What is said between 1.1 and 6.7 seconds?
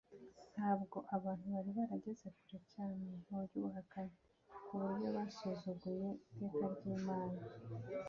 abantu bari barageze kure cyane mu buhakanyi ku buryo basuzuguye iteka